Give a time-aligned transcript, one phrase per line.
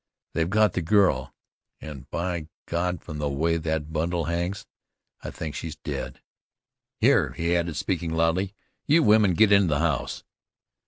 [0.33, 1.31] "They've got the girl,
[1.79, 3.03] and by God!
[3.03, 4.65] from the way that bundle hangs,
[5.23, 6.21] I think she's dead.
[6.97, 8.55] Here," he added, speaking loudly,
[8.87, 10.23] "you women get into the house."